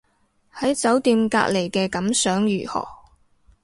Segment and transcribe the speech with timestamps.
[0.55, 2.83] 喺酒店隔離嘅感想如何